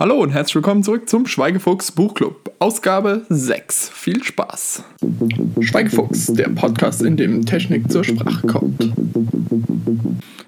Hallo 0.00 0.14
und 0.14 0.30
herzlich 0.30 0.54
willkommen 0.54 0.82
zurück 0.82 1.10
zum 1.10 1.26
Schweigefuchs 1.26 1.92
Buchclub, 1.92 2.54
Ausgabe 2.58 3.26
6. 3.28 3.90
Viel 3.90 4.24
Spaß. 4.24 4.82
Schweigefuchs, 5.60 6.32
der 6.32 6.48
Podcast, 6.48 7.02
in 7.02 7.18
dem 7.18 7.44
Technik 7.44 7.92
zur 7.92 8.02
Sprache 8.02 8.46
kommt. 8.46 8.94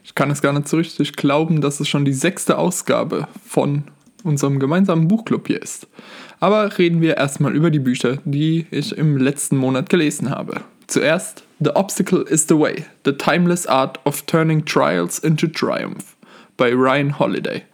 Ich 0.05 0.15
kann 0.15 0.31
es 0.31 0.41
gar 0.41 0.55
nicht 0.55 0.69
so 0.69 0.79
richtig 0.79 1.17
glauben, 1.17 1.61
dass 1.61 1.81
es 1.81 1.89
schon 1.91 2.07
die 2.07 2.15
sechste 2.15 2.57
Ausgabe 2.57 3.29
von 3.47 3.85
unserem 4.25 4.59
gemeinsamen 4.59 5.07
Buchclub 5.07 5.47
hier 5.47 5.61
ist. 5.61 5.87
Aber 6.41 6.79
reden 6.79 7.03
wir 7.03 7.19
erstmal 7.19 7.55
über 7.55 7.71
die 7.71 7.79
Bücher, 7.79 8.21
die 8.25 8.65
ich 8.71 8.97
im 8.97 9.19
letzten 9.19 9.59
Monat 9.59 9.91
gelesen 9.91 10.31
habe. 10.31 10.63
Zuerst 10.87 11.45
The 11.61 11.73
Obstacle 11.77 12.23
is 12.23 12.47
the 12.49 12.59
Way, 12.59 12.87
The 13.05 13.13
Timeless 13.13 13.67
Art 13.67 14.01
of 14.07 14.23
Turning 14.23 14.65
Trials 14.65 15.19
into 15.19 15.47
Triumph 15.47 16.17
bei 16.57 16.73
Ryan 16.73 17.19
Holiday. 17.19 17.65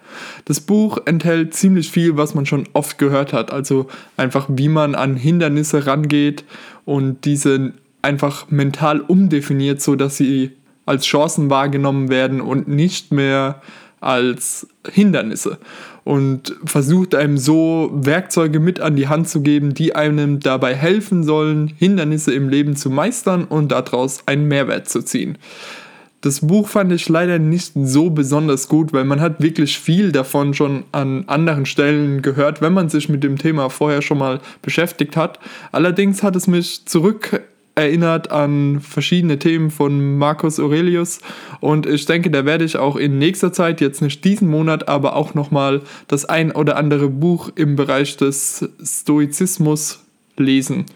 Das 0.44 0.60
Buch 0.60 0.98
enthält 1.04 1.54
ziemlich 1.54 1.90
viel, 1.90 2.16
was 2.16 2.34
man 2.34 2.46
schon 2.46 2.68
oft 2.72 2.98
gehört 2.98 3.32
hat. 3.32 3.52
Also 3.52 3.88
einfach, 4.16 4.46
wie 4.48 4.68
man 4.68 4.94
an 4.94 5.16
Hindernisse 5.16 5.86
rangeht 5.86 6.44
und 6.84 7.24
diese 7.24 7.72
einfach 8.02 8.50
mental 8.50 9.00
umdefiniert, 9.00 9.82
sodass 9.82 10.16
sie 10.16 10.52
als 10.86 11.04
Chancen 11.04 11.50
wahrgenommen 11.50 12.08
werden 12.08 12.40
und 12.40 12.68
nicht 12.68 13.12
mehr 13.12 13.60
als 14.00 14.66
Hindernisse. 14.90 15.58
Und 16.04 16.56
versucht 16.64 17.14
einem 17.14 17.36
so 17.36 17.90
Werkzeuge 17.92 18.60
mit 18.60 18.80
an 18.80 18.96
die 18.96 19.08
Hand 19.08 19.28
zu 19.28 19.42
geben, 19.42 19.74
die 19.74 19.94
einem 19.94 20.40
dabei 20.40 20.74
helfen 20.74 21.22
sollen, 21.22 21.68
Hindernisse 21.76 22.32
im 22.32 22.48
Leben 22.48 22.76
zu 22.76 22.88
meistern 22.88 23.44
und 23.44 23.72
daraus 23.72 24.22
einen 24.26 24.48
Mehrwert 24.48 24.88
zu 24.88 25.02
ziehen. 25.02 25.36
Das 26.20 26.40
Buch 26.40 26.66
fand 26.66 26.92
ich 26.92 27.08
leider 27.08 27.38
nicht 27.38 27.72
so 27.74 28.10
besonders 28.10 28.68
gut, 28.68 28.92
weil 28.92 29.04
man 29.04 29.20
hat 29.20 29.40
wirklich 29.40 29.78
viel 29.78 30.10
davon 30.10 30.52
schon 30.52 30.82
an 30.90 31.24
anderen 31.28 31.64
Stellen 31.64 32.22
gehört, 32.22 32.60
wenn 32.60 32.72
man 32.72 32.88
sich 32.88 33.08
mit 33.08 33.22
dem 33.22 33.38
Thema 33.38 33.70
vorher 33.70 34.02
schon 34.02 34.18
mal 34.18 34.40
beschäftigt 34.60 35.16
hat. 35.16 35.38
Allerdings 35.70 36.24
hat 36.24 36.34
es 36.34 36.48
mich 36.48 36.86
zurück 36.86 37.40
erinnert 37.76 38.32
an 38.32 38.80
verschiedene 38.80 39.38
Themen 39.38 39.70
von 39.70 40.18
Marcus 40.18 40.58
Aurelius 40.58 41.20
und 41.60 41.86
ich 41.86 42.04
denke, 42.06 42.28
da 42.28 42.44
werde 42.44 42.64
ich 42.64 42.76
auch 42.76 42.96
in 42.96 43.18
nächster 43.18 43.52
Zeit, 43.52 43.80
jetzt 43.80 44.02
nicht 44.02 44.24
diesen 44.24 44.48
Monat, 44.48 44.88
aber 44.88 45.14
auch 45.14 45.34
nochmal 45.34 45.82
das 46.08 46.24
ein 46.24 46.50
oder 46.50 46.76
andere 46.76 47.08
Buch 47.08 47.50
im 47.54 47.76
Bereich 47.76 48.16
des 48.16 48.68
Stoizismus 48.82 50.00
lesen. 50.36 50.86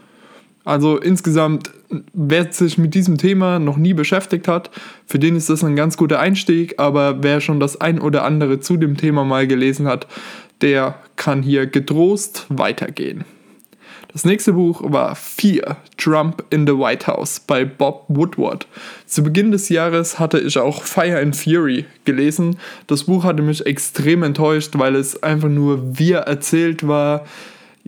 Also 0.64 0.98
insgesamt, 0.98 1.70
wer 2.12 2.52
sich 2.52 2.78
mit 2.78 2.94
diesem 2.94 3.18
Thema 3.18 3.58
noch 3.58 3.76
nie 3.76 3.94
beschäftigt 3.94 4.48
hat, 4.48 4.70
für 5.06 5.18
den 5.18 5.36
ist 5.36 5.50
das 5.50 5.64
ein 5.64 5.76
ganz 5.76 5.96
guter 5.96 6.20
Einstieg, 6.20 6.74
aber 6.78 7.22
wer 7.22 7.40
schon 7.40 7.60
das 7.60 7.80
ein 7.80 8.00
oder 8.00 8.24
andere 8.24 8.60
zu 8.60 8.76
dem 8.76 8.96
Thema 8.96 9.24
mal 9.24 9.46
gelesen 9.46 9.86
hat, 9.86 10.06
der 10.60 10.96
kann 11.16 11.42
hier 11.42 11.66
getrost 11.66 12.46
weitergehen. 12.48 13.24
Das 14.12 14.26
nächste 14.26 14.52
Buch 14.52 14.82
war 14.84 15.16
Fear, 15.16 15.78
Trump 15.96 16.44
in 16.50 16.66
the 16.66 16.74
White 16.74 17.06
House 17.06 17.40
bei 17.40 17.64
Bob 17.64 18.04
Woodward. 18.08 18.66
Zu 19.06 19.22
Beginn 19.22 19.52
des 19.52 19.70
Jahres 19.70 20.18
hatte 20.18 20.38
ich 20.38 20.58
auch 20.58 20.82
Fire 20.82 21.18
and 21.18 21.34
Fury 21.34 21.86
gelesen. 22.04 22.58
Das 22.88 23.04
Buch 23.04 23.24
hatte 23.24 23.42
mich 23.42 23.64
extrem 23.64 24.22
enttäuscht, 24.22 24.72
weil 24.74 24.96
es 24.96 25.22
einfach 25.22 25.48
nur 25.48 25.98
wir 25.98 26.18
erzählt 26.18 26.86
war, 26.86 27.24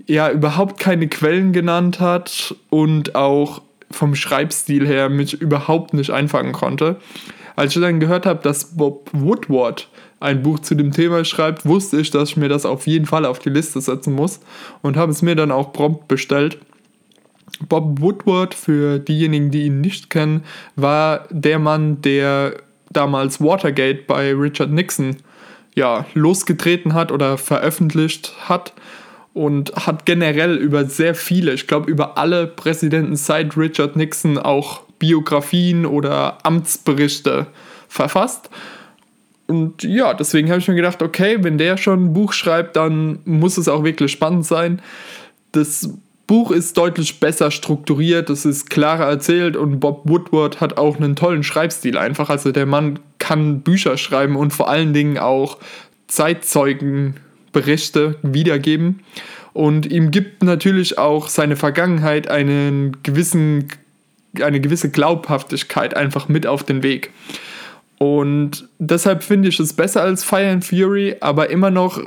ja 0.06 0.30
überhaupt 0.30 0.80
keine 0.80 1.08
Quellen 1.08 1.52
genannt 1.52 2.00
hat 2.00 2.54
und 2.70 3.14
auch 3.14 3.60
vom 3.94 4.14
Schreibstil 4.14 4.86
her 4.86 5.08
mich 5.08 5.40
überhaupt 5.40 5.94
nicht 5.94 6.10
einfangen 6.10 6.52
konnte. 6.52 6.96
Als 7.56 7.74
ich 7.74 7.82
dann 7.82 8.00
gehört 8.00 8.26
habe, 8.26 8.42
dass 8.42 8.76
Bob 8.76 9.10
Woodward 9.12 9.88
ein 10.20 10.42
Buch 10.42 10.58
zu 10.58 10.74
dem 10.74 10.90
Thema 10.90 11.24
schreibt, 11.24 11.66
wusste 11.66 12.00
ich, 12.00 12.10
dass 12.10 12.30
ich 12.30 12.36
mir 12.36 12.48
das 12.48 12.66
auf 12.66 12.86
jeden 12.86 13.06
Fall 13.06 13.24
auf 13.26 13.38
die 13.38 13.50
Liste 13.50 13.80
setzen 13.80 14.14
muss 14.14 14.40
und 14.82 14.96
habe 14.96 15.12
es 15.12 15.22
mir 15.22 15.36
dann 15.36 15.52
auch 15.52 15.72
prompt 15.72 16.08
bestellt. 16.08 16.58
Bob 17.68 18.00
Woodward, 18.00 18.54
für 18.54 18.98
diejenigen, 18.98 19.50
die 19.50 19.66
ihn 19.66 19.80
nicht 19.80 20.10
kennen, 20.10 20.44
war 20.76 21.26
der 21.30 21.58
Mann, 21.58 22.00
der 22.02 22.56
damals 22.90 23.40
Watergate 23.40 24.06
bei 24.06 24.32
Richard 24.32 24.70
Nixon 24.70 25.16
ja, 25.74 26.06
losgetreten 26.14 26.94
hat 26.94 27.12
oder 27.12 27.36
veröffentlicht 27.36 28.34
hat 28.48 28.72
und 29.34 29.74
hat 29.74 30.06
generell 30.06 30.54
über 30.54 30.86
sehr 30.86 31.14
viele, 31.14 31.52
ich 31.52 31.66
glaube 31.66 31.90
über 31.90 32.16
alle 32.16 32.46
Präsidenten 32.46 33.16
seit 33.16 33.56
Richard 33.56 33.96
Nixon 33.96 34.38
auch 34.38 34.82
Biografien 34.98 35.84
oder 35.84 36.38
Amtsberichte 36.44 37.48
verfasst. 37.88 38.48
Und 39.46 39.82
ja, 39.82 40.14
deswegen 40.14 40.48
habe 40.48 40.60
ich 40.60 40.68
mir 40.68 40.76
gedacht, 40.76 41.02
okay, 41.02 41.38
wenn 41.42 41.58
der 41.58 41.76
schon 41.76 42.06
ein 42.06 42.12
Buch 42.14 42.32
schreibt, 42.32 42.76
dann 42.76 43.18
muss 43.24 43.58
es 43.58 43.68
auch 43.68 43.84
wirklich 43.84 44.10
spannend 44.10 44.46
sein. 44.46 44.80
Das 45.52 45.90
Buch 46.26 46.50
ist 46.50 46.78
deutlich 46.78 47.20
besser 47.20 47.50
strukturiert, 47.50 48.30
es 48.30 48.46
ist 48.46 48.70
klarer 48.70 49.04
erzählt 49.04 49.56
und 49.56 49.80
Bob 49.80 50.08
Woodward 50.08 50.60
hat 50.60 50.78
auch 50.78 50.96
einen 50.96 51.16
tollen 51.16 51.42
Schreibstil 51.42 51.98
einfach. 51.98 52.30
Also 52.30 52.52
der 52.52 52.66
Mann 52.66 53.00
kann 53.18 53.60
Bücher 53.60 53.98
schreiben 53.98 54.36
und 54.36 54.52
vor 54.52 54.70
allen 54.70 54.94
Dingen 54.94 55.18
auch 55.18 55.58
Zeitzeugen 56.06 57.16
Berichte 57.54 58.16
wiedergeben. 58.22 59.00
Und 59.54 59.86
ihm 59.86 60.10
gibt 60.10 60.42
natürlich 60.42 60.98
auch 60.98 61.28
seine 61.28 61.56
Vergangenheit 61.56 62.28
einen 62.28 63.02
gewissen, 63.02 63.68
eine 64.42 64.60
gewisse 64.60 64.90
Glaubhaftigkeit 64.90 65.96
einfach 65.96 66.28
mit 66.28 66.46
auf 66.46 66.64
den 66.64 66.82
Weg. 66.82 67.10
Und 67.98 68.68
deshalb 68.78 69.22
finde 69.22 69.48
ich 69.48 69.58
es 69.60 69.72
besser 69.72 70.02
als 70.02 70.24
Fire 70.24 70.50
and 70.50 70.64
Fury, 70.64 71.16
aber 71.20 71.48
immer 71.48 71.70
noch, 71.70 72.02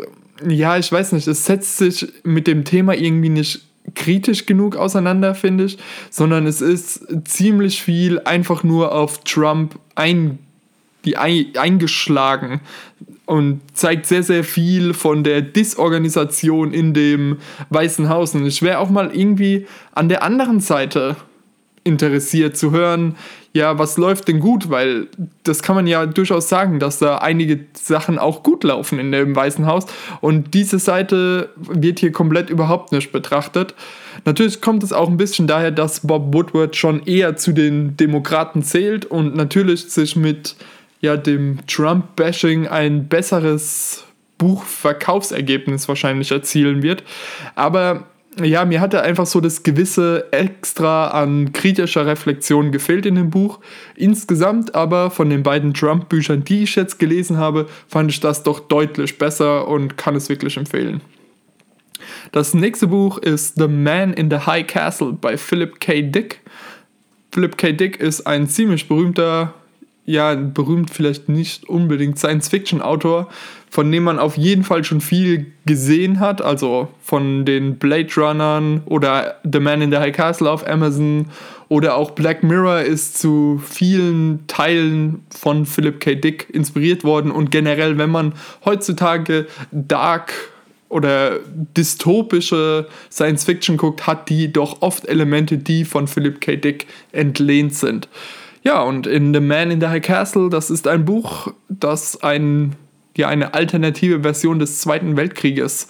ja, 0.48 0.78
ich 0.78 0.92
weiß 0.92 1.14
nicht, 1.14 1.28
es 1.28 1.46
setzt 1.46 1.78
sich 1.78 2.08
mit 2.24 2.46
dem 2.46 2.66
Thema 2.66 2.94
irgendwie 2.94 3.30
nicht 3.30 3.62
kritisch 3.96 4.46
genug 4.46 4.76
auseinander, 4.76 5.34
finde 5.34 5.64
ich, 5.64 5.78
sondern 6.10 6.46
es 6.46 6.60
ist 6.60 7.08
ziemlich 7.26 7.82
viel 7.82 8.20
einfach 8.20 8.64
nur 8.64 8.94
auf 8.94 9.24
Trump 9.24 9.80
ein, 9.96 10.40
die 11.06 11.16
eingeschlagen 11.16 12.60
und 13.28 13.60
zeigt 13.74 14.08
sehr, 14.08 14.24
sehr 14.24 14.44
viel 14.44 14.94
von 14.94 15.24
der 15.24 15.42
Disorganisation 15.42 16.74
in 16.74 16.94
dem 16.94 17.38
Weißen 17.70 18.10
Haus. 18.10 18.34
Und 18.34 18.48
ich 18.48 18.62
wäre 18.64 18.80
auch 18.80 18.90
mal 18.90 19.12
irgendwie 19.14 19.68
an 19.94 20.10
der 20.10 20.24
anderen 20.24 20.62
Seite 20.62 21.18
interessiert 21.84 22.58
zu 22.58 22.72
hören, 22.72 23.16
ja, 23.54 23.80
was 23.80 23.98
läuft 23.98 24.28
denn 24.28 24.40
gut? 24.40 24.70
Weil 24.70 25.08
das 25.44 25.62
kann 25.62 25.76
man 25.76 25.88
ja 25.88 26.06
durchaus 26.06 26.48
sagen, 26.48 26.80
dass 26.80 27.00
da 27.00 27.18
einige 27.18 27.66
Sachen 27.74 28.20
auch 28.20 28.44
gut 28.44 28.64
laufen 28.64 29.00
in 29.00 29.12
dem 29.12 29.36
Weißen 29.36 29.66
Haus. 29.66 29.88
Und 30.22 30.54
diese 30.54 30.80
Seite 30.80 31.50
wird 31.58 32.00
hier 32.00 32.12
komplett 32.12 32.50
überhaupt 32.50 32.92
nicht 32.92 33.12
betrachtet. 33.12 33.74
Natürlich 34.26 34.62
kommt 34.62 34.84
es 34.84 34.94
auch 34.94 35.10
ein 35.10 35.18
bisschen 35.18 35.48
daher, 35.48 35.72
dass 35.72 36.06
Bob 36.06 36.34
Woodward 36.34 36.76
schon 36.76 37.04
eher 37.06 37.36
zu 37.36 37.52
den 37.52 37.98
Demokraten 37.98 38.64
zählt 38.64 39.06
und 39.06 39.36
natürlich 39.36 39.90
sich 39.90 40.16
mit 40.16 40.56
ja 41.00 41.18
dem 41.18 41.60
Trump-Bashing 41.68 42.68
ein 42.68 43.08
besseres 43.08 44.06
Buchverkaufsergebnis 44.38 45.88
wahrscheinlich 45.88 46.32
erzielen 46.32 46.84
wird. 46.84 47.04
Aber 47.56 48.08
ja, 48.44 48.66
mir 48.66 48.82
hatte 48.82 49.02
einfach 49.02 49.26
so 49.26 49.42
das 49.42 49.64
gewisse 49.64 50.32
Extra 50.32 51.08
an 51.08 51.54
kritischer 51.54 52.06
Reflexion 52.06 52.72
gefehlt 52.72 53.06
in 53.06 53.16
dem 53.16 53.32
Buch. 53.32 53.60
Insgesamt 53.96 54.76
aber 54.76 55.10
von 55.10 55.30
den 55.30 55.42
beiden 55.42 55.74
Trump-Büchern, 55.74 56.44
die 56.44 56.64
ich 56.64 56.76
jetzt 56.76 57.00
gelesen 57.00 57.38
habe, 57.38 57.68
fand 57.88 58.12
ich 58.12 58.20
das 58.20 58.44
doch 58.44 58.60
deutlich 58.60 59.18
besser 59.18 59.68
und 59.68 59.98
kann 59.98 60.16
es 60.16 60.30
wirklich 60.30 60.58
empfehlen. 60.58 61.02
Das 62.32 62.54
nächste 62.54 62.88
Buch 62.88 63.18
ist 63.18 63.56
The 63.56 63.68
Man 63.68 64.14
in 64.14 64.30
the 64.30 64.38
High 64.38 64.68
Castle 64.68 65.14
bei 65.14 65.38
Philip 65.38 65.80
K. 65.80 66.04
Dick. 66.04 66.42
Philip 67.32 67.58
K. 67.58 67.72
Dick 67.72 68.00
ist 68.00 68.28
ein 68.28 68.48
ziemlich 68.48 68.88
berühmter 68.88 69.54
ja, 70.08 70.36
berühmt 70.36 70.90
vielleicht 70.90 71.28
nicht 71.28 71.68
unbedingt 71.68 72.18
Science-Fiction-Autor, 72.18 73.28
von 73.70 73.92
dem 73.92 74.04
man 74.04 74.20
auf 74.20 74.38
jeden 74.38 74.64
Fall 74.64 74.86
schon 74.86 75.02
viel 75.02 75.48
gesehen 75.66 76.22
hat, 76.22 76.42
also 76.42 76.88
von 77.04 77.44
den 77.44 77.78
Blade 77.78 78.08
Runnern 78.16 78.82
oder 78.86 79.36
The 79.44 79.60
Man 79.60 79.82
in 79.82 79.92
the 79.92 79.98
High 79.98 80.16
Castle 80.16 80.50
auf 80.50 80.66
Amazon 80.66 81.26
oder 81.68 81.98
auch 81.98 82.12
Black 82.12 82.42
Mirror 82.42 82.82
ist 82.82 83.20
zu 83.20 83.62
vielen 83.70 84.48
Teilen 84.48 85.26
von 85.30 85.66
Philip 85.66 86.00
K. 86.00 86.16
Dick 86.16 86.48
inspiriert 86.54 87.04
worden 87.04 87.30
und 87.30 87.52
generell, 87.52 87.98
wenn 87.98 88.10
man 88.10 88.34
heutzutage 88.64 89.48
Dark 89.74 90.32
oder 90.88 91.40
dystopische 91.76 92.88
Science 93.12 93.44
Fiction 93.44 93.76
guckt, 93.76 94.08
hat 94.08 94.30
die 94.30 94.54
doch 94.54 94.82
oft 94.82 95.06
Elemente, 95.06 95.58
die 95.58 95.84
von 95.84 96.08
Philip 96.08 96.40
K. 96.40 96.56
Dick 96.56 96.88
entlehnt 97.12 97.74
sind. 97.74 98.08
Ja, 98.68 98.82
und 98.82 99.08
in 99.08 99.34
The 99.34 99.40
Man 99.40 99.72
in 99.72 99.80
the 99.80 99.88
High 99.88 100.02
Castle, 100.02 100.50
das 100.50 100.70
ist 100.70 100.90
ein 100.90 101.06
Buch, 101.06 101.54
das 101.70 102.22
ein, 102.22 102.76
ja, 103.16 103.30
eine 103.30 103.54
alternative 103.54 104.24
Version 104.24 104.60
des 104.60 104.82
Zweiten 104.82 105.16
Weltkrieges 105.16 105.88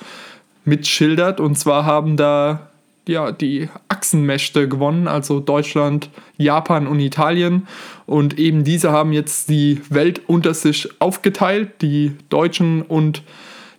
mitschildert. 0.63 1.39
Und 1.39 1.57
zwar 1.57 1.85
haben 1.85 2.17
da 2.17 2.69
ja, 3.07 3.31
die 3.31 3.67
Achsenmächte 3.89 4.67
gewonnen, 4.67 5.07
also 5.07 5.39
Deutschland, 5.39 6.11
Japan 6.37 6.85
und 6.85 6.99
Italien. 6.99 7.67
Und 8.05 8.37
eben 8.37 8.63
diese 8.63 8.91
haben 8.91 9.11
jetzt 9.11 9.49
die 9.49 9.81
Welt 9.89 10.21
unter 10.27 10.53
sich 10.53 10.87
aufgeteilt, 11.01 11.81
die 11.81 12.11
Deutschen 12.29 12.83
und 12.83 13.23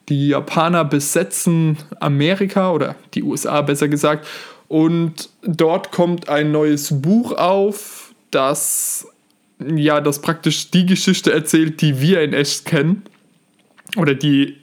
Die 0.09 0.31
Japaner 0.31 0.85
besetzen 0.85 1.77
Amerika 2.01 2.73
oder 2.73 2.97
die 3.15 3.23
USA 3.23 3.63
besser 3.63 3.87
gesagt. 3.87 4.27
Und 4.67 5.31
dort 5.43 5.93
kommt 5.93 6.29
ein 6.29 6.51
neues 6.51 7.01
Buch 7.01 7.31
auf, 7.33 8.08
das 8.31 9.07
ja, 9.61 10.01
das 10.01 10.21
praktisch 10.21 10.71
die 10.71 10.87
Geschichte 10.87 11.33
erzählt, 11.33 11.81
die 11.81 12.01
wir 12.01 12.23
in 12.23 12.33
echt 12.33 12.65
kennen. 12.65 13.03
Oder 13.97 14.15
die 14.15 14.57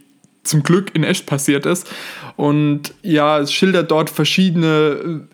zum 0.43 0.63
Glück 0.63 0.93
in 0.95 1.03
echt 1.03 1.25
passiert 1.25 1.65
ist. 1.65 1.91
Und 2.35 2.93
ja, 3.01 3.39
es 3.39 3.51
schildert 3.51 3.91
dort 3.91 4.09
verschiedene 4.09 5.27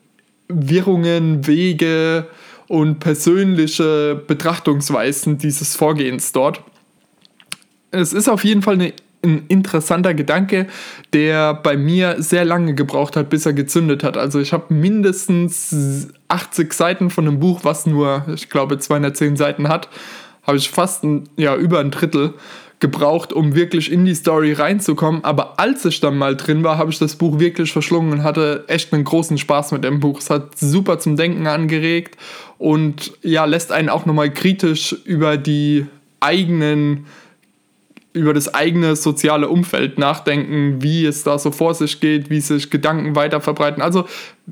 Wirrungen, 0.47 1.45
Wege 1.45 2.27
und 2.67 2.99
persönliche 2.99 4.21
Betrachtungsweisen 4.27 5.37
dieses 5.37 5.75
Vorgehens 5.75 6.31
dort. 6.31 6.63
Es 7.91 8.13
ist 8.13 8.29
auf 8.29 8.45
jeden 8.45 8.61
Fall 8.61 8.75
eine, 8.75 8.93
ein 9.23 9.45
interessanter 9.47 10.13
Gedanke, 10.13 10.67
der 11.13 11.53
bei 11.53 11.77
mir 11.77 12.15
sehr 12.19 12.45
lange 12.45 12.73
gebraucht 12.73 13.15
hat, 13.15 13.29
bis 13.29 13.45
er 13.45 13.53
gezündet 13.53 14.03
hat. 14.03 14.17
Also 14.17 14.39
ich 14.39 14.53
habe 14.53 14.73
mindestens 14.73 16.07
80 16.27 16.73
Seiten 16.73 17.09
von 17.09 17.27
einem 17.27 17.39
Buch, 17.39 17.61
was 17.63 17.85
nur, 17.85 18.25
ich 18.33 18.49
glaube, 18.49 18.79
210 18.79 19.35
Seiten 19.35 19.67
hat, 19.67 19.89
habe 20.43 20.57
ich 20.57 20.69
fast 20.69 21.03
ein, 21.03 21.29
ja, 21.37 21.55
über 21.55 21.79
ein 21.79 21.91
Drittel 21.91 22.33
gebraucht, 22.81 23.31
um 23.31 23.55
wirklich 23.55 23.91
in 23.91 24.05
die 24.05 24.15
Story 24.15 24.53
reinzukommen. 24.53 25.23
Aber 25.23 25.59
als 25.59 25.85
ich 25.85 25.99
dann 25.99 26.17
mal 26.17 26.35
drin 26.35 26.63
war, 26.63 26.79
habe 26.79 26.89
ich 26.89 26.97
das 26.97 27.15
Buch 27.15 27.39
wirklich 27.39 27.71
verschlungen 27.71 28.11
und 28.11 28.23
hatte 28.23 28.65
echt 28.67 28.91
einen 28.91 29.03
großen 29.03 29.37
Spaß 29.37 29.71
mit 29.71 29.83
dem 29.83 29.99
Buch. 29.99 30.19
Es 30.19 30.31
hat 30.31 30.57
super 30.57 30.97
zum 30.97 31.15
Denken 31.15 31.45
angeregt 31.45 32.17
und 32.57 33.13
ja, 33.21 33.45
lässt 33.45 33.71
einen 33.71 33.89
auch 33.89 34.07
nochmal 34.07 34.33
kritisch 34.33 34.95
über 35.05 35.37
die 35.37 35.85
eigenen 36.19 37.05
über 38.13 38.33
das 38.33 38.53
eigene 38.53 38.95
soziale 38.95 39.47
Umfeld 39.47 39.97
nachdenken, 39.97 40.81
wie 40.81 41.05
es 41.05 41.23
da 41.23 41.39
so 41.39 41.51
vor 41.51 41.73
sich 41.73 41.99
geht, 41.99 42.29
wie 42.29 42.41
sich 42.41 42.69
Gedanken 42.69 43.15
weiter 43.15 43.39
verbreiten. 43.39 43.81
Also 43.81 44.05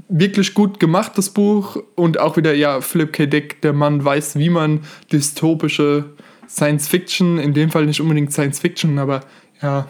wirklich 0.08 0.54
gut 0.54 0.80
gemacht, 0.80 1.14
das 1.16 1.30
Buch. 1.30 1.78
Und 1.96 2.20
auch 2.20 2.38
wieder, 2.38 2.54
ja, 2.54 2.80
Philip 2.82 3.12
K. 3.12 3.26
Dick, 3.26 3.62
der 3.62 3.74
Mann 3.74 4.04
weiß, 4.04 4.38
wie 4.38 4.50
man 4.50 4.82
dystopische 5.12 6.06
Science 6.48 6.88
Fiction, 6.88 7.38
in 7.38 7.54
dem 7.54 7.70
Fall 7.70 7.86
nicht 7.86 8.02
unbedingt 8.02 8.32
Science 8.32 8.60
Fiction, 8.60 8.98
aber 8.98 9.22
ja, 9.62 9.88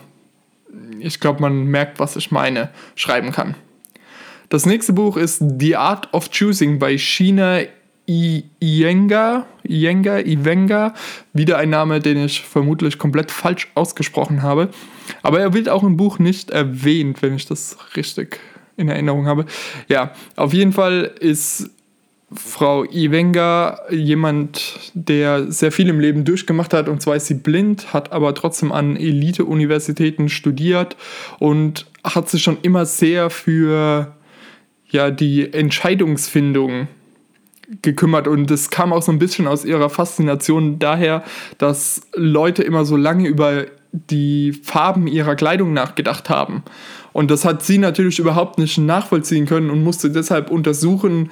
ich 0.99 1.19
glaube, 1.19 1.41
man 1.41 1.65
merkt, 1.65 1.99
was 1.99 2.15
ich 2.15 2.31
meine, 2.31 2.69
schreiben 2.95 3.31
kann. 3.31 3.55
Das 4.49 4.65
nächste 4.65 4.93
Buch 4.93 5.15
ist 5.15 5.43
The 5.59 5.75
Art 5.75 6.11
of 6.13 6.29
Choosing 6.31 6.79
bei 6.79 6.97
China 6.97 7.59
Iyenga, 8.09 9.45
Iyenga, 9.63 10.19
Ivenga, 10.19 10.95
wieder 11.33 11.57
ein 11.57 11.69
Name, 11.69 11.99
den 11.99 12.17
ich 12.17 12.41
vermutlich 12.41 12.97
komplett 12.97 13.31
falsch 13.31 13.67
ausgesprochen 13.75 14.41
habe. 14.41 14.69
Aber 15.21 15.39
er 15.39 15.53
wird 15.53 15.69
auch 15.69 15.83
im 15.83 15.95
Buch 15.95 16.17
nicht 16.17 16.49
erwähnt, 16.49 17.21
wenn 17.21 17.35
ich 17.35 17.45
das 17.45 17.77
richtig 17.95 18.39
in 18.77 18.89
Erinnerung 18.89 19.27
habe. 19.27 19.45
Ja, 19.89 20.13
auf 20.35 20.53
jeden 20.53 20.73
Fall 20.73 21.11
ist 21.19 21.69
Frau 22.33 22.83
Ivenga 22.85 23.79
jemand, 23.91 24.91
der 24.93 25.51
sehr 25.51 25.71
viel 25.71 25.89
im 25.89 25.99
Leben 25.99 26.25
durchgemacht 26.25 26.73
hat. 26.73 26.87
Und 26.89 27.01
zwar 27.01 27.15
ist 27.15 27.27
sie 27.27 27.35
blind, 27.35 27.93
hat 27.93 28.11
aber 28.11 28.33
trotzdem 28.33 28.71
an 28.71 28.95
Elite-Universitäten 28.95 30.29
studiert 30.29 30.95
und 31.39 31.85
hat 32.03 32.29
sich 32.29 32.41
schon 32.41 32.57
immer 32.61 32.85
sehr 32.85 33.29
für 33.29 34.15
ja, 34.89 35.11
die 35.11 35.53
Entscheidungsfindung 35.53 36.87
gekümmert 37.81 38.27
und 38.27 38.49
es 38.51 38.69
kam 38.69 38.93
auch 38.93 39.01
so 39.01 39.11
ein 39.11 39.19
bisschen 39.19 39.47
aus 39.47 39.65
ihrer 39.65 39.89
Faszination 39.89 40.79
daher, 40.79 41.23
dass 41.57 42.01
Leute 42.15 42.63
immer 42.63 42.85
so 42.85 42.97
lange 42.97 43.27
über 43.27 43.65
die 43.91 44.53
Farben 44.53 45.07
ihrer 45.07 45.35
Kleidung 45.35 45.73
nachgedacht 45.73 46.29
haben. 46.29 46.63
Und 47.13 47.31
das 47.31 47.45
hat 47.45 47.63
sie 47.63 47.77
natürlich 47.77 48.19
überhaupt 48.19 48.59
nicht 48.59 48.77
nachvollziehen 48.77 49.45
können 49.45 49.69
und 49.69 49.83
musste 49.83 50.09
deshalb 50.09 50.51
untersuchen, 50.51 51.31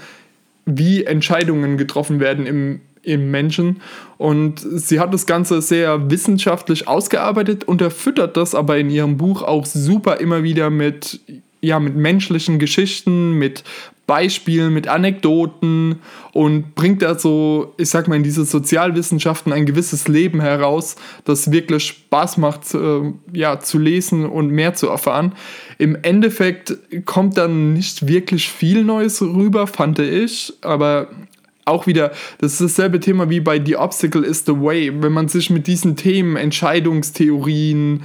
wie 0.65 1.05
Entscheidungen 1.05 1.77
getroffen 1.77 2.19
werden 2.19 2.45
im, 2.45 2.81
im 3.03 3.31
Menschen. 3.31 3.81
Und 4.17 4.59
sie 4.59 4.99
hat 4.99 5.13
das 5.13 5.25
Ganze 5.25 5.61
sehr 5.61 6.09
wissenschaftlich 6.09 6.87
ausgearbeitet 6.87 7.63
und 7.63 7.81
erfüttert 7.81 8.37
das 8.37 8.55
aber 8.55 8.77
in 8.77 8.89
ihrem 8.89 9.17
Buch 9.17 9.43
auch 9.43 9.65
super 9.65 10.17
immer 10.17 10.43
wieder 10.43 10.69
mit 10.69 11.21
ja, 11.61 11.79
mit 11.79 11.95
menschlichen 11.95 12.59
Geschichten, 12.59 13.33
mit 13.33 13.63
Beispielen, 14.07 14.73
mit 14.73 14.87
Anekdoten 14.87 15.99
und 16.31 16.75
bringt 16.75 17.01
da 17.01 17.19
so, 17.19 17.73
ich 17.77 17.89
sag 17.89 18.07
mal, 18.07 18.15
in 18.15 18.23
diese 18.23 18.45
Sozialwissenschaften 18.45 19.51
ein 19.51 19.65
gewisses 19.65 20.07
Leben 20.07 20.39
heraus, 20.39 20.95
das 21.25 21.51
wirklich 21.51 21.83
Spaß 21.83 22.37
macht, 22.37 22.73
äh, 22.73 23.01
ja, 23.33 23.59
zu 23.59 23.77
lesen 23.77 24.25
und 24.25 24.49
mehr 24.49 24.73
zu 24.73 24.87
erfahren. 24.87 25.33
Im 25.77 25.97
Endeffekt 26.01 26.77
kommt 27.05 27.37
dann 27.37 27.73
nicht 27.73 28.07
wirklich 28.07 28.49
viel 28.49 28.85
Neues 28.85 29.21
rüber, 29.21 29.67
fand 29.67 29.99
ich, 29.99 30.53
aber 30.61 31.09
auch 31.65 31.85
wieder, 31.85 32.11
das 32.39 32.53
ist 32.53 32.61
dasselbe 32.61 33.01
Thema 33.01 33.29
wie 33.29 33.41
bei 33.41 33.61
The 33.63 33.75
Obstacle 33.75 34.23
is 34.23 34.45
the 34.45 34.53
Way. 34.53 35.03
Wenn 35.03 35.11
man 35.11 35.27
sich 35.27 35.49
mit 35.49 35.67
diesen 35.67 35.97
Themen, 35.97 36.37
Entscheidungstheorien, 36.37 38.03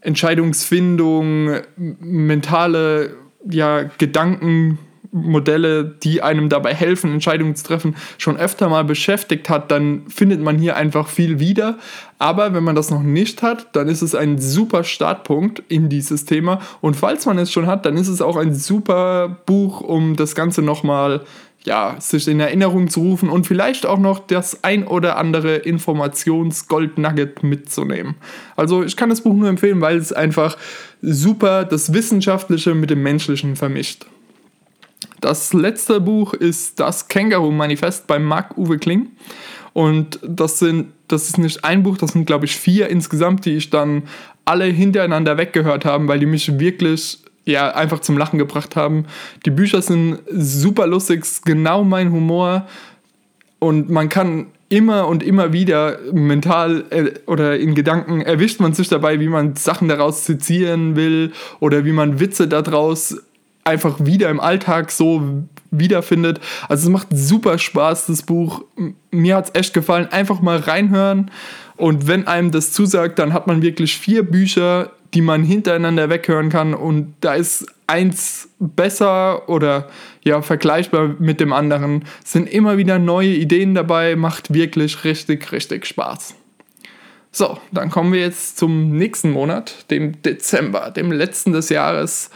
Entscheidungsfindung, 0.00 1.60
mentale 1.76 3.14
ja, 3.48 3.84
Gedanken, 3.98 4.78
Modelle, 5.10 5.84
die 5.84 6.22
einem 6.22 6.48
dabei 6.48 6.74
helfen, 6.74 7.12
Entscheidungen 7.12 7.56
zu 7.56 7.64
treffen, 7.64 7.96
schon 8.18 8.36
öfter 8.36 8.68
mal 8.68 8.84
beschäftigt 8.84 9.48
hat, 9.48 9.70
dann 9.70 10.08
findet 10.08 10.40
man 10.40 10.58
hier 10.58 10.76
einfach 10.76 11.08
viel 11.08 11.40
wieder. 11.40 11.78
Aber 12.18 12.52
wenn 12.52 12.64
man 12.64 12.76
das 12.76 12.90
noch 12.90 13.02
nicht 13.02 13.42
hat, 13.42 13.74
dann 13.74 13.88
ist 13.88 14.02
es 14.02 14.14
ein 14.14 14.38
super 14.38 14.84
Startpunkt 14.84 15.62
in 15.68 15.88
dieses 15.88 16.24
Thema. 16.24 16.60
Und 16.80 16.94
falls 16.94 17.26
man 17.26 17.38
es 17.38 17.52
schon 17.52 17.66
hat, 17.66 17.86
dann 17.86 17.96
ist 17.96 18.08
es 18.08 18.20
auch 18.20 18.36
ein 18.36 18.54
super 18.54 19.38
Buch, 19.46 19.80
um 19.80 20.16
das 20.16 20.34
Ganze 20.34 20.62
nochmal 20.62 21.22
ja, 21.68 21.96
sich 22.00 22.26
in 22.26 22.40
Erinnerung 22.40 22.88
zu 22.88 23.00
rufen 23.00 23.28
und 23.28 23.46
vielleicht 23.46 23.84
auch 23.84 23.98
noch 23.98 24.18
das 24.20 24.64
ein 24.64 24.86
oder 24.86 25.18
andere 25.18 25.56
Informations-Gold-Nugget 25.56 27.42
mitzunehmen. 27.42 28.16
Also 28.56 28.82
ich 28.82 28.96
kann 28.96 29.10
das 29.10 29.20
Buch 29.20 29.34
nur 29.34 29.48
empfehlen, 29.48 29.80
weil 29.82 29.98
es 29.98 30.12
einfach 30.12 30.56
super 31.02 31.64
das 31.64 31.92
Wissenschaftliche 31.92 32.74
mit 32.74 32.88
dem 32.88 33.02
Menschlichen 33.02 33.54
vermischt. 33.54 34.06
Das 35.20 35.52
letzte 35.52 36.00
Buch 36.00 36.32
ist 36.32 36.80
das 36.80 37.08
Känguru-Manifest 37.08 38.06
bei 38.06 38.18
Marc-Uwe 38.18 38.78
Kling. 38.78 39.08
Und 39.74 40.18
das, 40.22 40.58
sind, 40.58 40.92
das 41.06 41.28
ist 41.28 41.38
nicht 41.38 41.64
ein 41.64 41.82
Buch, 41.82 41.98
das 41.98 42.12
sind, 42.12 42.24
glaube 42.24 42.46
ich, 42.46 42.56
vier 42.56 42.88
insgesamt, 42.88 43.44
die 43.44 43.56
ich 43.56 43.68
dann 43.68 44.04
alle 44.46 44.64
hintereinander 44.64 45.36
weggehört 45.36 45.84
habe, 45.84 46.08
weil 46.08 46.18
die 46.18 46.26
mich 46.26 46.58
wirklich 46.58 47.18
ja, 47.48 47.70
einfach 47.70 48.00
zum 48.00 48.18
Lachen 48.18 48.38
gebracht 48.38 48.76
haben. 48.76 49.06
Die 49.44 49.50
Bücher 49.50 49.82
sind 49.82 50.18
super 50.30 50.86
lustig, 50.86 51.24
genau 51.44 51.84
mein 51.84 52.12
Humor. 52.12 52.66
Und 53.58 53.90
man 53.90 54.08
kann 54.08 54.46
immer 54.68 55.08
und 55.08 55.22
immer 55.22 55.52
wieder 55.52 55.98
mental 56.12 56.84
äh, 56.90 57.10
oder 57.26 57.58
in 57.58 57.74
Gedanken 57.74 58.20
erwischt 58.20 58.60
man 58.60 58.74
sich 58.74 58.88
dabei, 58.88 59.18
wie 59.18 59.28
man 59.28 59.56
Sachen 59.56 59.88
daraus 59.88 60.24
zitieren 60.24 60.94
will 60.94 61.32
oder 61.58 61.84
wie 61.84 61.92
man 61.92 62.20
Witze 62.20 62.46
daraus 62.48 63.16
einfach 63.64 63.96
wieder 64.00 64.30
im 64.30 64.40
Alltag 64.40 64.90
so 64.90 65.44
wiederfindet. 65.70 66.40
Also 66.68 66.88
es 66.88 66.92
macht 66.92 67.08
super 67.10 67.58
Spaß, 67.58 68.06
das 68.06 68.22
Buch. 68.22 68.64
Mir 69.10 69.36
hat 69.36 69.46
es 69.46 69.54
echt 69.54 69.74
gefallen. 69.74 70.08
Einfach 70.10 70.40
mal 70.40 70.58
reinhören. 70.58 71.30
Und 71.76 72.06
wenn 72.06 72.26
einem 72.26 72.50
das 72.50 72.72
zusagt, 72.72 73.18
dann 73.18 73.32
hat 73.32 73.46
man 73.46 73.62
wirklich 73.62 73.96
vier 73.96 74.22
Bücher, 74.22 74.90
die 75.14 75.22
man 75.22 75.42
hintereinander 75.42 76.10
weghören 76.10 76.50
kann. 76.50 76.74
Und 76.74 77.14
da 77.20 77.34
ist 77.34 77.66
eins 77.86 78.50
besser 78.58 79.48
oder 79.48 79.88
ja 80.22 80.42
vergleichbar 80.42 81.16
mit 81.18 81.40
dem 81.40 81.52
anderen. 81.52 82.04
Sind 82.24 82.48
immer 82.48 82.76
wieder 82.76 82.98
neue 82.98 83.34
Ideen 83.34 83.74
dabei. 83.74 84.16
Macht 84.16 84.52
wirklich 84.52 85.04
richtig, 85.04 85.52
richtig 85.52 85.86
Spaß. 85.86 86.34
So, 87.38 87.56
dann 87.70 87.88
kommen 87.88 88.12
wir 88.12 88.18
jetzt 88.18 88.58
zum 88.58 88.96
nächsten 88.96 89.30
Monat, 89.30 89.88
dem 89.92 90.20
Dezember, 90.22 90.90
dem 90.90 91.12
letzten 91.12 91.52
des 91.52 91.68
Jahres. 91.68 92.30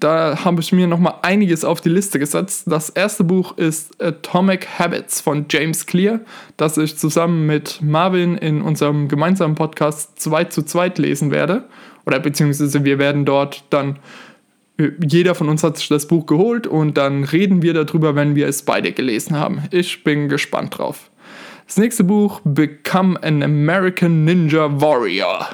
Da 0.00 0.44
habe 0.44 0.60
ich 0.60 0.72
mir 0.72 0.88
noch 0.88 0.98
mal 0.98 1.20
einiges 1.22 1.64
auf 1.64 1.80
die 1.80 1.88
Liste 1.88 2.18
gesetzt. 2.18 2.64
Das 2.66 2.90
erste 2.90 3.22
Buch 3.22 3.56
ist 3.58 4.02
Atomic 4.02 4.66
Habits 4.76 5.20
von 5.20 5.46
James 5.48 5.86
Clear, 5.86 6.18
das 6.56 6.78
ich 6.78 6.98
zusammen 6.98 7.46
mit 7.46 7.78
Marvin 7.80 8.36
in 8.36 8.60
unserem 8.60 9.06
gemeinsamen 9.06 9.54
Podcast 9.54 10.20
2 10.20 10.46
zu 10.46 10.64
2 10.64 10.94
lesen 10.96 11.30
werde. 11.30 11.68
Oder 12.04 12.18
beziehungsweise 12.18 12.84
wir 12.84 12.98
werden 12.98 13.24
dort 13.24 13.62
dann, 13.70 14.00
jeder 15.00 15.36
von 15.36 15.48
uns 15.48 15.62
hat 15.62 15.76
sich 15.76 15.86
das 15.86 16.08
Buch 16.08 16.26
geholt 16.26 16.66
und 16.66 16.96
dann 16.96 17.22
reden 17.22 17.62
wir 17.62 17.72
darüber, 17.72 18.16
wenn 18.16 18.34
wir 18.34 18.48
es 18.48 18.64
beide 18.64 18.90
gelesen 18.90 19.36
haben. 19.36 19.62
Ich 19.70 20.02
bin 20.02 20.28
gespannt 20.28 20.76
drauf. 20.76 21.09
Das 21.70 21.76
nächste 21.76 22.02
Buch, 22.02 22.40
Become 22.42 23.22
an 23.22 23.44
American 23.44 24.24
Ninja 24.24 24.80
Warrior. 24.80 25.50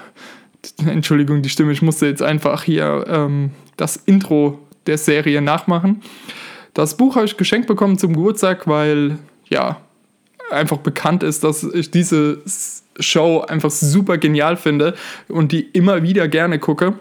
Entschuldigung, 0.86 1.42
die 1.42 1.50
Stimme, 1.50 1.72
ich 1.72 1.82
musste 1.82 2.06
jetzt 2.06 2.22
einfach 2.22 2.62
hier 2.62 3.04
ähm, 3.06 3.50
das 3.76 3.96
Intro 3.96 4.58
der 4.86 4.96
Serie 4.96 5.42
nachmachen. 5.42 6.00
Das 6.72 6.96
Buch 6.96 7.16
habe 7.16 7.26
ich 7.26 7.36
geschenkt 7.36 7.66
bekommen 7.66 7.98
zum 7.98 8.14
Geburtstag, 8.14 8.66
weil 8.66 9.18
ja, 9.50 9.78
einfach 10.50 10.78
bekannt 10.78 11.22
ist, 11.22 11.44
dass 11.44 11.62
ich 11.62 11.90
diese 11.90 12.38
Show 12.98 13.44
einfach 13.46 13.70
super 13.70 14.16
genial 14.16 14.56
finde 14.56 14.94
und 15.28 15.52
die 15.52 15.60
immer 15.60 16.02
wieder 16.02 16.28
gerne 16.28 16.58
gucke. 16.58 16.94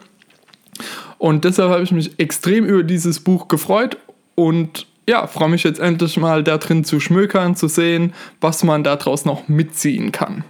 Und 1.20 1.46
deshalb 1.46 1.72
habe 1.72 1.84
ich 1.84 1.94
mich 1.94 2.20
extrem 2.20 2.66
über 2.66 2.84
dieses 2.84 3.22
Buch 3.22 3.48
gefreut 3.48 3.98
und 4.36 4.88
ja, 5.08 5.28
freue 5.28 5.50
mich 5.50 5.64
jetzt 5.64 5.80
endlich 5.80 6.18
mal 6.18 6.44
da 6.44 6.58
drin 6.58 6.84
zu 6.84 7.00
schmökern, 7.00 7.56
zu 7.56 7.68
sehen, 7.68 8.14
was 8.42 8.64
man 8.64 8.84
daraus 8.84 9.26
noch 9.26 9.48
mitziehen 9.48 10.12
kann. 10.12 10.44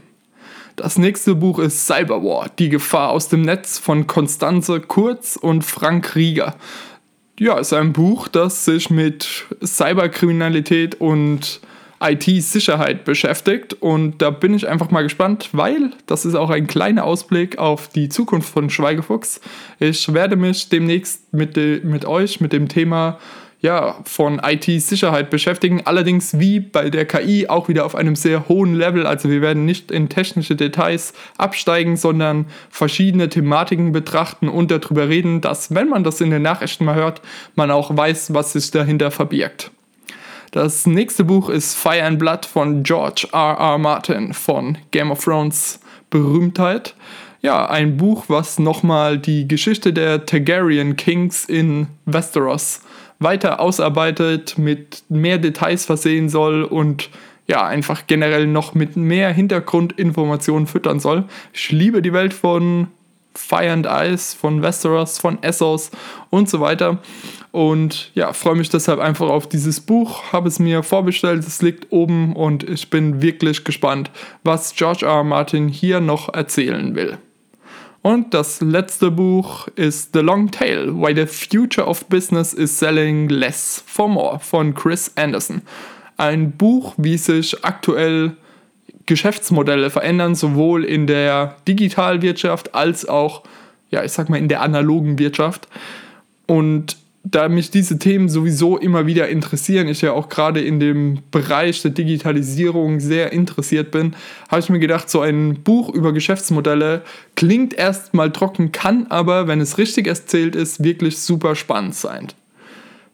Das 0.76 0.98
nächste 0.98 1.36
Buch 1.36 1.60
ist 1.60 1.88
Cyberwar, 1.88 2.50
die 2.60 2.70
Gefahr 2.70 3.12
aus 3.12 3.30
dem 3.30 3.42
Netz 3.42 3.78
von 3.78 4.08
Konstanze 4.08 4.82
Kurz 4.82 5.38
und 5.38 5.64
Frank 5.64 6.16
Rieger. 6.16 6.56
Ja, 7.40 7.58
ist 7.58 7.74
ein 7.74 7.94
Buch, 7.94 8.28
das 8.28 8.66
sich 8.66 8.90
mit 8.90 9.46
Cyberkriminalität 9.64 11.00
und 11.00 11.62
IT-Sicherheit 12.02 13.06
beschäftigt 13.06 13.74
und 13.74 14.22
da 14.22 14.30
bin 14.30 14.54
ich 14.54 14.68
einfach 14.68 14.92
mal 14.92 15.04
gespannt, 15.04 15.50
weil 15.54 15.92
das 16.08 16.26
ist 16.26 16.36
auch 16.36 16.50
ein 16.50 16.68
kleiner 16.68 17.06
Ausblick 17.06 17.58
auf 17.58 17.88
die 17.88 18.10
Zukunft 18.10 18.50
von 18.50 18.70
Schweigefuchs. 18.70 19.40
Ich 19.80 20.14
werde 20.14 20.36
mich 20.36 20.68
demnächst 20.70 21.34
mit, 21.34 21.56
de, 21.56 21.84
mit 21.86 22.06
euch 22.06 22.42
mit 22.42 22.52
dem 22.52 22.68
Thema 22.68 23.18
ja, 23.66 23.96
von 24.04 24.40
IT-Sicherheit 24.46 25.32
beschäftigen. 25.32 25.82
Allerdings 25.86 26.38
wie 26.38 26.60
bei 26.60 26.92
der 26.92 27.06
KI 27.06 27.48
auch 27.48 27.68
wieder 27.68 27.84
auf 27.84 27.96
einem 27.96 28.16
sehr 28.16 28.48
hohen 28.48 28.76
Level. 28.76 29.08
Also 29.08 29.28
wir 29.28 29.42
werden 29.42 29.66
nicht 29.66 29.90
in 29.90 30.08
technische 30.08 30.56
Details 30.56 31.16
absteigen, 31.40 31.98
sondern 31.98 32.46
verschiedene 32.70 33.28
Thematiken 33.28 33.92
betrachten 33.92 34.50
und 34.50 34.70
darüber 34.70 35.10
reden, 35.10 35.42
dass, 35.42 35.74
wenn 35.74 35.90
man 35.90 36.04
das 36.04 36.22
in 36.22 36.30
den 36.30 36.44
Nachrichten 36.44 36.86
mal 36.86 36.94
hört, 36.94 37.22
man 37.56 37.72
auch 37.72 37.98
weiß, 37.98 38.36
was 38.36 38.54
sich 38.54 38.70
dahinter 38.70 39.10
verbirgt. 39.10 39.72
Das 40.52 40.86
nächste 40.86 41.24
Buch 41.24 41.50
ist 41.50 41.74
Fire 41.74 42.04
and 42.04 42.20
Blood 42.20 42.46
von 42.46 42.84
George 42.84 43.28
R. 43.34 43.58
R. 43.58 43.78
Martin 43.80 44.36
von 44.36 44.78
Game 44.92 45.10
of 45.10 45.24
Thrones 45.24 45.80
Berühmtheit. 46.12 46.94
Ja, 47.42 47.68
ein 47.68 47.98
Buch, 47.98 48.26
was 48.28 48.60
nochmal 48.60 49.18
die 49.18 49.48
Geschichte 49.48 49.92
der 49.92 50.28
Targaryen 50.28 50.96
Kings 50.96 51.46
in 51.46 51.88
Westeros 52.06 52.82
weiter 53.20 53.60
ausarbeitet, 53.60 54.58
mit 54.58 55.04
mehr 55.10 55.38
Details 55.38 55.86
versehen 55.86 56.30
soll 56.30 56.64
und 56.64 57.10
ja, 57.48 57.66
einfach 57.66 58.08
generell 58.08 58.48
noch 58.48 58.74
mit 58.74 58.96
mehr 58.96 59.32
Hintergrundinformationen 59.32 60.68
füttern 60.68 61.00
soll. 61.00 61.26
Ich 61.54 61.72
liebe 61.72 62.02
die 62.02 62.14
Welt 62.14 62.34
von 62.34 62.88
Fire 63.36 63.72
and 63.72 63.86
Ice, 63.86 64.36
von 64.36 64.62
Westeros, 64.62 65.20
von 65.20 65.44
Essos 65.44 65.92
und 66.30 66.50
so 66.50 66.60
weiter. 66.60 67.00
Und 67.52 68.12
ja, 68.16 68.34
freue 68.34 68.56
mich 68.56 68.70
deshalb 68.70 69.00
einfach 69.00 69.30
auf 69.30 69.48
dieses 69.48 69.80
Buch, 69.80 70.34
habe 70.34 70.48
es 70.48 70.60
mir 70.60 70.84
vorbestellt, 70.84 71.46
es 71.46 71.62
liegt 71.62 71.92
oben 71.92 72.36
und 72.36 72.68
ich 72.68 72.90
bin 72.90 73.22
wirklich 73.22 73.64
gespannt, 73.64 74.12
was 74.44 74.76
George 74.76 75.06
R. 75.06 75.18
R. 75.18 75.24
Martin 75.24 75.68
hier 75.68 76.00
noch 76.02 76.34
erzählen 76.34 76.96
will. 76.96 77.18
Und 78.06 78.36
das 78.36 78.62
letzte 78.62 79.10
Buch 79.10 79.68
ist 79.70 80.14
The 80.14 80.20
Long 80.20 80.52
Tail, 80.52 80.94
Why 80.94 81.16
the 81.16 81.26
Future 81.26 81.88
of 81.88 82.06
Business 82.06 82.54
is 82.54 82.78
Selling 82.78 83.30
Less 83.30 83.84
for 83.84 84.08
More 84.08 84.38
von 84.38 84.76
Chris 84.76 85.12
Anderson. 85.16 85.64
Ein 86.16 86.52
Buch, 86.52 86.94
wie 86.98 87.18
sich 87.18 87.66
aktuell 87.66 88.38
Geschäftsmodelle 89.08 89.90
verändern, 89.90 90.36
sowohl 90.36 90.84
in 90.84 91.08
der 91.08 91.56
Digitalwirtschaft 91.68 92.76
als 92.76 93.10
auch, 93.10 93.42
ja, 93.90 94.04
ich 94.04 94.12
sag 94.12 94.30
mal, 94.30 94.38
in 94.38 94.50
der 94.50 94.62
analogen 94.62 95.18
Wirtschaft. 95.18 95.68
Und 96.46 96.98
da 97.26 97.50
mich 97.50 97.72
diese 97.72 97.98
Themen 97.98 98.30
sowieso 98.30 98.78
immer 98.78 99.08
wieder 99.08 99.28
interessieren, 99.30 99.88
ich 99.88 100.02
ja 100.02 100.14
auch 100.14 100.30
gerade 100.30 100.62
in 100.62 100.80
dem 100.80 101.20
Bereich 101.32 101.82
der 101.82 101.92
Digitalisierung 101.92 103.00
sehr 103.00 103.34
interessiert 103.34 103.90
bin, 103.90 104.16
habe 104.50 104.60
ich 104.60 104.70
mir 104.70 104.80
gedacht, 104.80 105.10
so 105.10 105.22
ein 105.22 105.64
Buch 105.64 105.90
über 105.90 106.14
Geschäftsmodelle 106.14 107.02
klingt 107.36 107.74
erstmal 107.74 108.32
trocken, 108.32 108.72
kann 108.72 109.08
aber, 109.10 109.48
wenn 109.48 109.60
es 109.60 109.80
richtig 109.80 110.08
erzählt 110.08 110.56
ist, 110.56 110.84
wirklich 110.84 111.18
super 111.18 111.56
spannend 111.56 111.96
sein. 111.96 112.28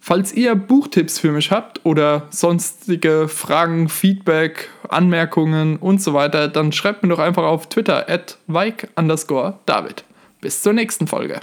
Falls 0.02 0.34
ihr 0.34 0.56
Buchtipps 0.56 1.20
für 1.20 1.32
mich 1.32 1.52
habt 1.52 1.86
oder 1.86 2.28
sonstige 2.32 3.28
Fragen, 3.28 3.88
Feedback, 3.88 4.70
Anmerkungen 4.90 5.78
und 5.78 6.02
so 6.02 6.14
weiter, 6.14 6.48
dann 6.48 6.72
schreibt 6.72 7.04
mir 7.04 7.10
doch 7.10 7.20
einfach 7.20 7.44
auf 7.44 7.70
Twitter 7.70 8.10
at 8.10 8.38
David. 8.48 10.04
Bis 10.42 10.64
zur 10.64 10.74
nächsten 10.74 11.06
Folge. 11.08 11.40